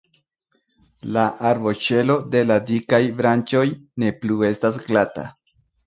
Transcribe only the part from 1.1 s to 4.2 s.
La arboŝelo de la dikaj branĉoj ne